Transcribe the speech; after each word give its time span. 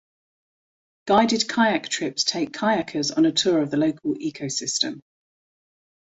Guided 1.05 1.47
kayak 1.47 1.87
trips 1.87 2.23
take 2.23 2.51
kayakers 2.53 3.15
on 3.15 3.25
a 3.27 3.31
tour 3.31 3.61
of 3.61 3.69
the 3.69 3.77
local 3.77 4.15
ecosystem. 4.15 4.99